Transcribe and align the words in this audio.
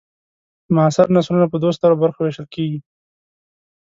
معاصر 0.75 1.07
نثرونه 1.15 1.45
په 1.49 1.57
دوو 1.61 1.75
سترو 1.77 1.99
برخو 2.03 2.19
وېشل 2.23 2.47
کیږي. 2.53 2.79